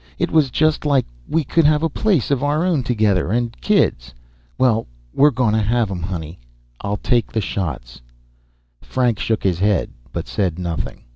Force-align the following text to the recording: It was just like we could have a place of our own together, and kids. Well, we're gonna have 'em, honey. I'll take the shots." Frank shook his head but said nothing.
It 0.17 0.31
was 0.31 0.49
just 0.49 0.83
like 0.83 1.05
we 1.27 1.43
could 1.43 1.65
have 1.65 1.83
a 1.83 1.87
place 1.87 2.31
of 2.31 2.41
our 2.43 2.65
own 2.65 2.81
together, 2.81 3.29
and 3.31 3.55
kids. 3.61 4.15
Well, 4.57 4.87
we're 5.13 5.29
gonna 5.29 5.61
have 5.61 5.91
'em, 5.91 6.01
honey. 6.01 6.39
I'll 6.81 6.97
take 6.97 7.31
the 7.31 7.39
shots." 7.39 8.01
Frank 8.81 9.19
shook 9.19 9.43
his 9.43 9.59
head 9.59 9.91
but 10.11 10.27
said 10.27 10.57
nothing. 10.57 11.03